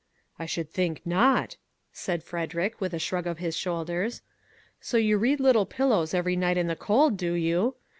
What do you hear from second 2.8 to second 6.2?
with a shrug of his shoulders." So you read' Lit tle Pillows'